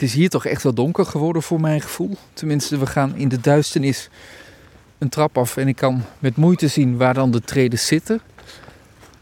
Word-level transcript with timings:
Het 0.00 0.08
is 0.08 0.14
hier 0.14 0.28
toch 0.28 0.46
echt 0.46 0.62
wel 0.62 0.74
donker 0.74 1.06
geworden 1.06 1.42
voor 1.42 1.60
mijn 1.60 1.80
gevoel. 1.80 2.16
Tenminste, 2.32 2.78
we 2.78 2.86
gaan 2.86 3.16
in 3.16 3.28
de 3.28 3.40
duisternis 3.40 4.08
een 4.98 5.08
trap 5.08 5.38
af 5.38 5.56
en 5.56 5.68
ik 5.68 5.76
kan 5.76 6.02
met 6.18 6.36
moeite 6.36 6.68
zien 6.68 6.96
waar 6.96 7.14
dan 7.14 7.30
de 7.30 7.40
treden 7.40 7.78
zitten. 7.78 8.20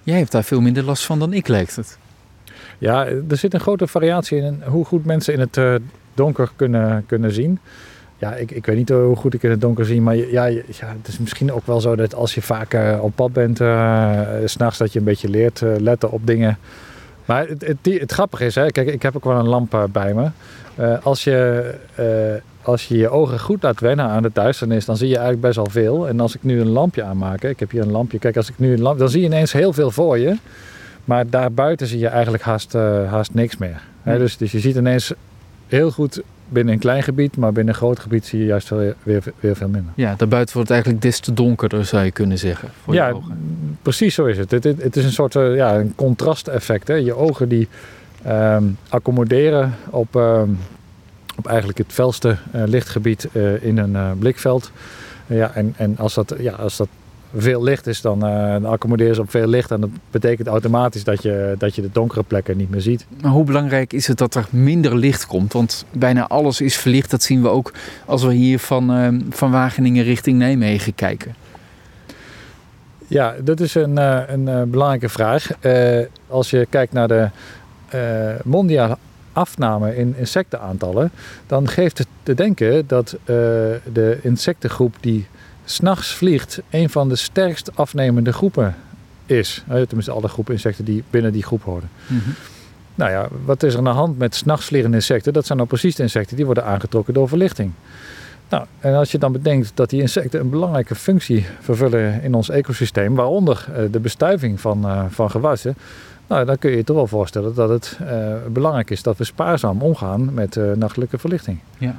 Jij 0.02 0.18
hebt 0.18 0.32
daar 0.32 0.44
veel 0.44 0.60
minder 0.60 0.84
last 0.84 1.04
van 1.04 1.18
dan 1.18 1.32
ik, 1.32 1.48
lijkt 1.48 1.76
het. 1.76 1.98
Ja, 2.78 3.06
er 3.06 3.36
zit 3.36 3.54
een 3.54 3.60
grote 3.60 3.86
variatie 3.86 4.38
in 4.38 4.62
hoe 4.66 4.84
goed 4.84 5.04
mensen 5.04 5.34
in 5.34 5.40
het 5.40 5.56
uh, 5.56 5.74
donker 6.14 6.50
kunnen, 6.56 7.06
kunnen 7.06 7.32
zien. 7.32 7.58
Ja, 8.18 8.34
ik, 8.34 8.50
ik 8.50 8.66
weet 8.66 8.76
niet 8.76 8.88
hoe 8.88 9.16
goed 9.16 9.34
ik 9.34 9.42
in 9.42 9.50
het 9.50 9.60
donker 9.60 9.84
zie, 9.84 10.00
maar 10.00 10.16
ja, 10.16 10.44
ja, 10.46 10.62
het 10.76 11.08
is 11.08 11.18
misschien 11.18 11.52
ook 11.52 11.66
wel 11.66 11.80
zo 11.80 11.96
dat 11.96 12.14
als 12.14 12.34
je 12.34 12.42
vaak 12.42 12.76
op 13.00 13.12
pad 13.14 13.32
bent, 13.32 13.60
uh, 13.60 14.20
s'nachts 14.44 14.78
dat 14.78 14.92
je 14.92 14.98
een 14.98 15.04
beetje 15.04 15.28
leert 15.28 15.60
letten 15.60 16.10
op 16.10 16.26
dingen. 16.26 16.58
Maar 17.28 17.48
het, 17.48 17.66
het, 17.66 17.78
het, 17.82 18.12
grappige 18.12 18.44
is, 18.44 18.54
hè, 18.54 18.70
kijk, 18.70 18.88
ik 18.88 19.02
heb 19.02 19.16
ook 19.16 19.24
wel 19.24 19.38
een 19.38 19.48
lamp 19.48 19.88
bij 19.92 20.14
me. 20.14 20.30
als 21.02 21.24
je 21.24 21.74
als 22.68 22.88
je 22.88 22.96
je 22.96 23.08
ogen 23.08 23.40
goed 23.40 23.62
laat 23.62 23.80
wennen 23.80 24.06
aan 24.06 24.22
de 24.22 24.30
duisternis, 24.32 24.84
dan 24.84 24.96
zie 24.96 25.08
je 25.08 25.16
eigenlijk 25.16 25.46
best 25.46 25.56
wel 25.56 25.70
veel. 25.70 26.08
En 26.08 26.20
als 26.20 26.34
ik 26.34 26.42
nu 26.42 26.60
een 26.60 26.68
lampje 26.68 27.02
aanmaak, 27.02 27.42
ik 27.42 27.60
heb 27.60 27.70
hier 27.70 27.82
een 27.82 27.90
lampje, 27.90 28.18
kijk, 28.18 28.36
als 28.36 28.48
ik 28.48 28.58
nu 28.58 28.72
een 28.72 28.80
lampje, 28.80 29.00
dan 29.02 29.10
zie 29.10 29.20
je 29.20 29.26
ineens 29.26 29.52
heel 29.52 29.72
veel 29.72 29.90
voor 29.90 30.18
je. 30.18 30.36
Maar 31.04 31.30
daarbuiten 31.30 31.86
zie 31.86 31.98
je 31.98 32.08
eigenlijk 32.08 32.42
haast, 32.42 32.74
uh, 32.74 33.10
haast 33.10 33.34
niks 33.34 33.56
meer. 33.56 33.82
dus, 34.04 34.36
dus 34.36 34.52
je 34.52 34.58
ziet 34.58 34.76
ineens 34.76 35.12
heel 35.66 35.90
goed 35.90 36.22
binnen 36.48 36.74
een 36.74 36.80
klein 36.80 37.02
gebied, 37.02 37.36
maar 37.36 37.52
binnen 37.52 37.74
een 37.74 37.80
groot 37.80 37.98
gebied 37.98 38.26
zie 38.26 38.38
je 38.38 38.44
juist 38.44 38.68
weer, 38.68 38.94
weer, 39.02 39.22
weer 39.40 39.56
veel 39.56 39.68
minder. 39.68 39.92
Ja, 39.94 40.14
daarbuiten 40.16 40.54
wordt 40.54 40.68
het 40.68 40.78
eigenlijk 40.78 41.02
des 41.02 41.20
te 41.20 41.32
donkerder, 41.32 41.84
zou 41.84 42.04
je 42.04 42.10
kunnen 42.10 42.38
zeggen. 42.38 42.68
Voor 42.82 42.94
ja, 42.94 43.08
je 43.08 43.14
ogen. 43.14 43.38
precies 43.82 44.14
zo 44.14 44.24
is 44.24 44.38
het. 44.38 44.50
Het, 44.50 44.64
het, 44.64 44.82
het 44.82 44.96
is 44.96 45.04
een 45.04 45.12
soort 45.12 45.34
uh, 45.34 45.56
ja, 45.56 45.74
een 45.74 45.92
contrasteffect. 45.94 46.88
Hè. 46.88 46.94
Je 46.94 47.14
ogen 47.14 47.48
die 47.48 47.68
um, 48.26 48.78
accommoderen 48.88 49.74
op, 49.90 50.14
um, 50.14 50.58
op 51.36 51.46
eigenlijk 51.46 51.78
het 51.78 51.92
felste 51.92 52.36
uh, 52.54 52.62
lichtgebied 52.66 53.28
uh, 53.32 53.64
in 53.64 53.78
een 53.78 53.92
uh, 53.92 54.10
blikveld. 54.18 54.70
ja, 55.26 55.54
en, 55.54 55.74
en 55.76 55.98
als, 55.98 56.14
dat, 56.14 56.34
ja, 56.38 56.52
als 56.52 56.76
dat 56.76 56.88
veel 57.36 57.62
licht 57.62 57.86
is, 57.86 58.00
dan, 58.00 58.20
dan 58.20 58.64
accommodeer 58.64 59.14
je 59.14 59.20
op 59.20 59.30
veel 59.30 59.46
licht. 59.46 59.70
En 59.70 59.80
dat 59.80 59.90
betekent 60.10 60.48
automatisch 60.48 61.04
dat 61.04 61.22
je, 61.22 61.54
dat 61.58 61.74
je 61.74 61.82
de 61.82 61.90
donkere 61.92 62.22
plekken 62.22 62.56
niet 62.56 62.70
meer 62.70 62.80
ziet. 62.80 63.06
Maar 63.20 63.30
hoe 63.30 63.44
belangrijk 63.44 63.92
is 63.92 64.06
het 64.06 64.18
dat 64.18 64.34
er 64.34 64.46
minder 64.50 64.96
licht 64.96 65.26
komt? 65.26 65.52
Want 65.52 65.84
bijna 65.92 66.28
alles 66.28 66.60
is 66.60 66.76
verlicht. 66.76 67.10
Dat 67.10 67.22
zien 67.22 67.42
we 67.42 67.48
ook 67.48 67.72
als 68.04 68.24
we 68.24 68.32
hier 68.32 68.58
van, 68.58 69.22
van 69.30 69.50
Wageningen 69.50 70.04
richting 70.04 70.38
Nijmegen 70.38 70.94
kijken. 70.94 71.34
Ja, 73.06 73.34
dat 73.44 73.60
is 73.60 73.74
een, 73.74 73.96
een 74.32 74.70
belangrijke 74.70 75.08
vraag. 75.08 75.50
als 76.28 76.50
je 76.50 76.66
kijkt 76.70 76.92
naar 76.92 77.08
de 77.08 77.28
mondiale 78.44 78.96
afname 79.38 79.96
in 79.96 80.14
insectenaantallen, 80.18 81.10
dan 81.46 81.68
geeft 81.68 81.98
het 81.98 82.06
te 82.22 82.34
denken 82.34 82.86
dat 82.86 83.12
uh, 83.12 83.26
de 83.92 84.18
insectengroep 84.22 84.96
die 85.00 85.26
s'nachts 85.70 86.14
vliegt, 86.14 86.60
een 86.70 86.90
van 86.90 87.08
de 87.08 87.16
sterkst 87.16 87.76
afnemende 87.76 88.32
groepen 88.32 88.76
is. 89.26 89.64
Uh, 89.68 89.74
tenminste, 89.80 90.12
alle 90.12 90.28
groepen 90.28 90.54
insecten 90.54 90.84
die 90.84 91.04
binnen 91.10 91.32
die 91.32 91.42
groep 91.42 91.62
horen. 91.62 91.90
Mm 92.06 92.20
-hmm. 92.24 92.34
Nou 92.94 93.10
ja, 93.10 93.28
wat 93.44 93.62
is 93.62 93.72
er 93.72 93.78
aan 93.78 93.84
de 93.84 93.90
hand 93.90 94.18
met 94.18 94.34
s'nachts 94.34 94.66
vliegende 94.66 94.96
insecten? 94.96 95.32
Dat 95.32 95.46
zijn 95.46 95.58
nou 95.58 95.70
precies 95.70 95.94
de 95.94 96.02
insecten 96.02 96.36
die 96.36 96.44
worden 96.44 96.64
aangetrokken 96.64 97.14
door 97.14 97.28
verlichting. 97.28 97.72
Nou, 98.48 98.64
en 98.80 98.94
als 98.94 99.12
je 99.12 99.18
dan 99.18 99.32
bedenkt 99.32 99.70
dat 99.74 99.90
die 99.90 100.00
insecten 100.00 100.40
een 100.40 100.50
belangrijke 100.50 100.94
functie 100.94 101.46
vervullen 101.60 102.22
in 102.22 102.34
ons 102.34 102.50
ecosysteem, 102.50 103.14
waaronder 103.14 103.66
uh, 103.70 103.76
de 103.90 104.00
bestuiving 104.00 104.60
van, 104.60 105.10
van 105.10 105.30
gewassen, 105.30 105.76
nou, 106.28 106.44
dan 106.44 106.58
kun 106.58 106.70
je 106.70 106.76
je 106.76 106.84
toch 106.84 106.96
wel 106.96 107.06
voorstellen 107.06 107.54
dat 107.54 107.68
het 107.68 107.98
uh, 108.02 108.34
belangrijk 108.48 108.90
is 108.90 109.02
dat 109.02 109.16
we 109.16 109.24
spaarzaam 109.24 109.82
omgaan 109.82 110.34
met 110.34 110.56
uh, 110.56 110.72
nachtelijke 110.72 111.18
verlichting. 111.18 111.58
Ja. 111.78 111.98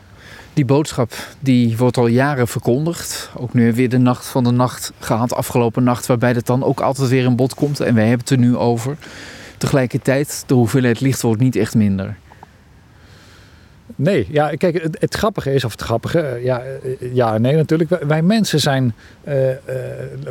Die 0.53 0.65
boodschap 0.65 1.13
die 1.39 1.77
wordt 1.77 1.97
al 1.97 2.07
jaren 2.07 2.47
verkondigd. 2.47 3.31
Ook 3.35 3.53
nu 3.53 3.73
weer 3.73 3.89
de 3.89 3.97
nacht 3.97 4.25
van 4.25 4.43
de 4.43 4.51
nacht 4.51 4.91
gehad, 4.99 5.33
afgelopen 5.33 5.83
nacht, 5.83 6.05
waarbij 6.05 6.31
het 6.31 6.45
dan 6.45 6.63
ook 6.63 6.79
altijd 6.79 7.09
weer 7.09 7.23
in 7.23 7.35
bod 7.35 7.53
komt. 7.53 7.79
En 7.79 7.93
wij 7.95 8.07
hebben 8.07 8.19
het 8.19 8.29
er 8.29 8.37
nu 8.37 8.55
over. 8.55 8.97
Tegelijkertijd, 9.57 10.43
de 10.47 10.53
hoeveelheid 10.53 10.99
licht 10.99 11.21
wordt 11.21 11.41
niet 11.41 11.55
echt 11.55 11.75
minder. 11.75 12.17
Nee, 13.95 14.27
ja, 14.31 14.49
kijk, 14.49 14.81
het, 14.83 14.97
het, 14.99 15.15
grappige 15.15 15.53
is, 15.53 15.63
of 15.63 15.71
het 15.71 15.81
grappige, 15.81 16.39
ja, 16.43 16.61
ja 17.13 17.37
nee 17.37 17.55
natuurlijk. 17.55 17.89
Wij, 17.89 18.07
wij 18.07 18.21
mensen 18.21 18.59
zijn 18.59 18.93
uh, 19.27 19.49
uh, 19.49 19.55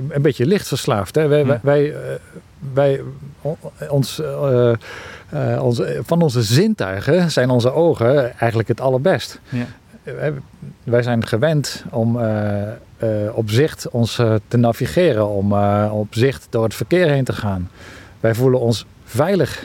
een 0.08 0.22
beetje 0.22 0.46
lichtverslaafd. 0.46 1.14
Hè? 1.14 1.26
Wij, 1.26 1.44
ja. 1.44 1.60
wij, 1.62 1.94
wij, 2.72 3.00
ons, 3.88 4.22
onze, 5.60 6.00
van 6.04 6.22
onze 6.22 6.42
zintuigen 6.42 7.30
zijn 7.30 7.50
onze 7.50 7.72
ogen 7.72 8.38
eigenlijk 8.38 8.68
het 8.68 8.80
allerbest. 8.80 9.41
Ja. 9.48 9.66
Wij 10.84 11.02
zijn 11.02 11.26
gewend 11.26 11.84
om 11.91 12.18
op 13.32 13.50
zicht 13.50 13.88
ons 13.88 14.14
te 14.48 14.56
navigeren, 14.56 15.28
om 15.28 15.52
op 15.91 16.14
zicht 16.14 16.47
door 16.50 16.64
het 16.64 16.74
verkeer 16.74 17.08
heen 17.08 17.24
te 17.24 17.32
gaan. 17.32 17.70
Wij 18.20 18.34
voelen 18.34 18.60
ons 18.60 18.86
veilig 19.08 19.64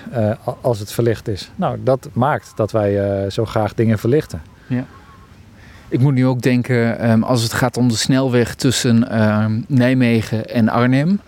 als 0.61 0.79
het 0.79 0.91
verlicht 0.91 1.27
is. 1.27 1.51
Nou, 1.55 1.77
dat 1.83 2.09
maakt 2.13 2.51
dat 2.55 2.71
wij 2.71 3.29
zo 3.29 3.45
graag 3.45 3.73
dingen 3.73 3.99
verlichten. 3.99 4.41
Ja. 4.67 4.85
Ik 5.87 5.99
moet 5.99 6.13
nu 6.13 6.25
ook 6.25 6.41
denken, 6.41 7.11
um, 7.11 7.23
als 7.23 7.43
het 7.43 7.53
gaat 7.53 7.77
om 7.77 7.87
de 7.87 7.95
snelweg 7.95 8.55
tussen 8.55 9.23
um, 9.23 9.65
Nijmegen 9.67 10.49
en 10.49 10.69
Arnhem. 10.69 11.19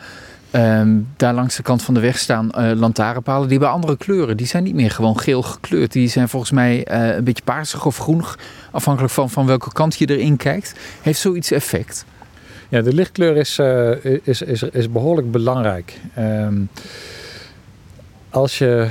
Um, 0.51 1.07
daar 1.15 1.33
langs 1.33 1.55
de 1.55 1.63
kant 1.63 1.83
van 1.83 1.93
de 1.93 1.99
weg 1.99 2.17
staan 2.17 2.49
uh, 2.57 2.71
lantaarnpalen. 2.71 3.47
Die 3.47 3.57
hebben 3.57 3.75
andere 3.75 3.97
kleuren. 3.97 4.37
Die 4.37 4.47
zijn 4.47 4.63
niet 4.63 4.75
meer 4.75 4.91
gewoon 4.91 5.19
geel 5.19 5.41
gekleurd. 5.41 5.91
Die 5.91 6.07
zijn 6.07 6.29
volgens 6.29 6.51
mij 6.51 6.87
uh, 6.91 7.15
een 7.15 7.23
beetje 7.23 7.43
paarsig 7.43 7.85
of 7.85 7.97
groenig. 7.97 8.39
Afhankelijk 8.71 9.13
van, 9.13 9.29
van 9.29 9.45
welke 9.45 9.71
kant 9.71 9.95
je 9.95 10.09
erin 10.09 10.37
kijkt. 10.37 10.73
Heeft 11.01 11.19
zoiets 11.19 11.51
effect? 11.51 12.05
Ja, 12.69 12.81
de 12.81 12.93
lichtkleur 12.93 13.37
is, 13.37 13.59
uh, 13.59 14.05
is, 14.23 14.41
is, 14.41 14.63
is 14.63 14.91
behoorlijk 14.91 15.31
belangrijk. 15.31 15.99
Um, 16.17 16.69
als 18.35 18.57
je 18.57 18.87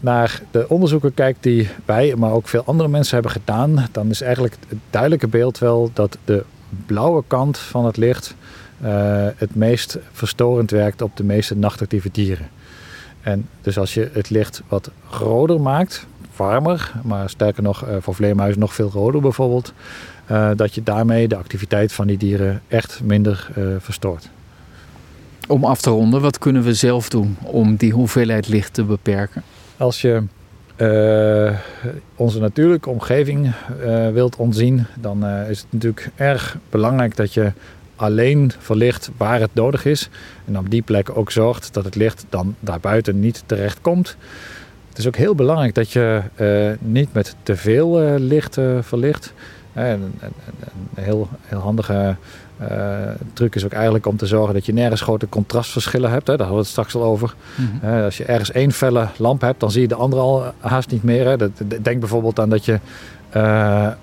naar 0.00 0.40
de 0.50 0.68
onderzoeken 0.68 1.14
kijkt 1.14 1.42
die 1.42 1.68
wij, 1.84 2.14
maar 2.16 2.32
ook 2.32 2.48
veel 2.48 2.62
andere 2.64 2.88
mensen 2.88 3.14
hebben 3.14 3.32
gedaan, 3.32 3.88
dan 3.92 4.10
is 4.10 4.20
eigenlijk 4.20 4.56
het 4.68 4.78
duidelijke 4.90 5.28
beeld 5.28 5.58
wel 5.58 5.90
dat 5.92 6.18
de 6.24 6.44
blauwe 6.86 7.22
kant 7.26 7.58
van 7.58 7.84
het 7.84 7.96
licht 7.96 8.34
uh, 8.82 8.88
het 9.36 9.54
meest 9.54 9.98
verstorend 10.12 10.70
werkt 10.70 11.02
op 11.02 11.16
de 11.16 11.24
meeste 11.24 11.56
nachtactieve 11.56 12.08
dieren. 12.12 12.48
En 13.20 13.48
dus 13.60 13.78
als 13.78 13.94
je 13.94 14.10
het 14.12 14.30
licht 14.30 14.62
wat 14.68 14.90
roder 15.10 15.60
maakt, 15.60 16.06
warmer, 16.36 16.92
maar 17.02 17.30
sterker 17.30 17.62
nog 17.62 17.86
uh, 17.86 17.96
voor 18.00 18.14
vleermuizen 18.14 18.60
nog 18.60 18.74
veel 18.74 18.90
roder 18.90 19.20
bijvoorbeeld, 19.20 19.72
dat 20.56 20.74
je 20.74 20.82
daarmee 20.82 21.28
de 21.28 21.36
activiteit 21.36 21.92
van 21.92 22.06
die 22.06 22.18
dieren 22.18 22.62
echt 22.68 23.00
minder 23.04 23.48
verstoort. 23.78 24.28
Om 25.48 25.64
af 25.64 25.80
te 25.80 25.90
ronden, 25.90 26.20
wat 26.20 26.38
kunnen 26.38 26.62
we 26.62 26.74
zelf 26.74 27.08
doen 27.08 27.36
om 27.42 27.76
die 27.76 27.92
hoeveelheid 27.92 28.48
licht 28.48 28.74
te 28.74 28.84
beperken? 28.84 29.42
Als 29.76 30.00
je 30.00 30.22
onze 32.16 32.40
natuurlijke 32.40 32.90
omgeving 32.90 33.52
wilt 34.12 34.36
ontzien, 34.36 34.86
dan 35.00 35.26
is 35.26 35.58
het 35.58 35.66
natuurlijk 35.70 36.10
erg 36.14 36.56
belangrijk 36.70 37.16
dat 37.16 37.34
je 37.34 37.52
alleen 37.96 38.52
verlicht 38.58 39.10
waar 39.16 39.40
het 39.40 39.54
nodig 39.54 39.84
is. 39.84 40.08
En 40.44 40.58
op 40.58 40.70
die 40.70 40.82
plek 40.82 41.16
ook 41.16 41.30
zorgt 41.30 41.74
dat 41.74 41.84
het 41.84 41.94
licht 41.94 42.26
dan 42.28 42.54
daarbuiten 42.60 43.20
niet 43.20 43.42
terecht 43.46 43.80
komt. 43.80 44.16
Het 44.88 44.98
is 44.98 45.06
ook 45.06 45.16
heel 45.16 45.34
belangrijk 45.34 45.74
dat 45.74 45.92
je 45.92 46.22
niet 46.78 47.12
met 47.12 47.36
te 47.42 47.56
veel 47.56 48.18
licht 48.18 48.58
verlicht. 48.80 49.32
Een, 49.84 50.02
een, 50.20 50.32
een, 50.60 51.04
heel, 51.04 51.28
heel 51.40 51.58
handige 51.58 52.16
truc 53.32 53.54
is 53.54 53.64
ook 53.64 53.72
eigenlijk 53.72 54.06
om 54.06 54.16
te 54.16 54.26
zorgen 54.26 54.54
dat 54.54 54.66
je 54.66 54.72
nergens 54.72 55.00
grote 55.00 55.28
contrastverschillen 55.28 56.10
hebt. 56.10 56.26
Hè. 56.26 56.36
Daar 56.36 56.46
hadden 56.46 56.56
we 56.56 56.62
het 56.62 56.70
straks 56.70 56.94
al 56.94 57.02
over. 57.02 57.34
Mm 57.54 57.80
-hmm. 57.80 58.02
als 58.04 58.16
je 58.16 58.24
ergens 58.24 58.52
één 58.52 58.72
felle 58.72 59.08
lamp 59.16 59.40
hebt, 59.40 59.60
dan 59.60 59.70
zie 59.70 59.80
je 59.80 59.88
de 59.88 59.94
andere 59.94 60.22
al 60.22 60.44
haast 60.58 60.90
niet 60.90 61.02
meer. 61.02 61.26
Hè. 61.26 61.36
Denk 61.82 62.00
bijvoorbeeld 62.00 62.40
aan 62.40 62.48
dat 62.48 62.64
je 62.64 62.78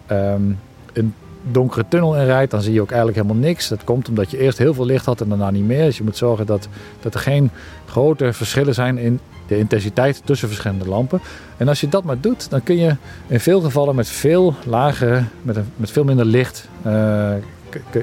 um, 0.10 0.60
een 0.94 1.14
donkere 1.52 1.86
tunnel 1.88 2.16
in 2.16 2.26
rijdt, 2.26 2.52
dan 2.52 2.62
zie 2.62 2.74
je 2.74 2.82
ook 2.82 2.92
eigenlijk 2.92 3.22
helemaal 3.22 3.44
niks. 3.44 3.68
Dat 3.68 3.84
komt 3.84 4.10
omdat 4.10 4.32
je 4.32 4.38
eerst 4.38 4.58
heel 4.58 4.74
veel 4.74 4.86
licht 4.86 5.06
had 5.06 5.22
en 5.22 5.30
daarna 5.30 5.52
niet 5.52 5.66
meer. 5.66 5.86
Dus 5.86 5.98
je 5.98 6.04
moet 6.04 6.18
zorgen 6.18 6.46
dat, 6.46 6.68
dat 7.02 7.14
er 7.14 7.20
geen 7.20 7.50
grote 7.86 8.34
verschillen 8.34 8.74
zijn 8.74 8.98
in 8.98 9.20
de 9.48 9.58
intensiteit 9.58 10.22
tussen 10.26 10.48
verschillende 10.48 10.88
lampen. 10.88 11.22
En 11.58 11.68
als 11.68 11.82
je 11.82 11.90
dat 11.90 12.04
maar 12.04 12.20
doet, 12.20 12.50
dan 12.50 12.64
kun 12.64 12.78
je 12.78 12.96
in 13.28 13.40
veel 13.40 13.62
gevallen 13.62 13.96
met 13.96 14.08
veel 14.08 14.54
lager, 14.66 15.26
met, 15.42 15.58
met 15.76 15.92
veel 15.92 16.04
minder 16.04 16.26
licht, 16.26 16.68
uh, 16.88 17.32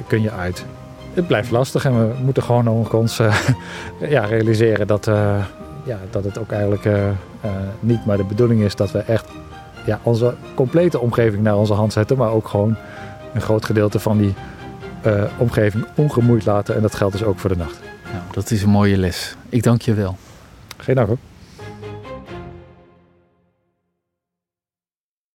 kun 0.06 0.22
je 0.22 0.30
uit. 0.30 0.64
Het 1.14 1.26
blijft 1.26 1.50
lastig 1.50 1.84
en 1.84 1.98
we 1.98 2.14
moeten 2.22 2.42
gewoon 2.42 2.64
nog 2.64 2.94
ons 2.94 3.20
uh, 3.20 3.36
ja, 4.08 4.24
realiseren 4.24 4.86
dat, 4.86 5.06
uh, 5.06 5.44
ja, 5.84 5.98
dat 6.10 6.24
het 6.24 6.38
ook 6.38 6.50
eigenlijk 6.50 6.88
niet 7.80 8.06
maar 8.06 8.16
de 8.16 8.24
bedoeling 8.24 8.62
is 8.62 8.76
dat 8.76 8.90
we 8.90 8.98
echt 8.98 9.26
ja, 9.86 10.00
onze 10.02 10.34
complete 10.54 10.98
omgeving 10.98 11.42
naar 11.42 11.56
onze 11.56 11.72
hand 11.72 11.92
zetten, 11.92 12.16
maar 12.16 12.30
ook 12.30 12.48
gewoon 12.48 12.76
een 13.34 13.40
groot 13.40 13.64
gedeelte 13.64 13.98
van 13.98 14.18
die 14.18 14.34
uh, 15.06 15.24
omgeving 15.36 15.86
ongemoeid 15.94 16.44
laten. 16.44 16.74
En 16.74 16.82
dat 16.82 16.94
geldt 16.94 17.12
dus 17.12 17.26
ook 17.26 17.38
voor 17.38 17.50
de 17.50 17.56
nacht. 17.56 17.80
Nou, 18.12 18.24
dat 18.30 18.50
is 18.50 18.62
een 18.62 18.70
mooie 18.70 18.96
les. 18.96 19.36
Ik 19.48 19.62
dank 19.62 19.82
je 19.82 19.94
wel. 19.94 20.16
Geen 20.76 20.94
dank 20.94 21.08
hoor. 21.08 21.18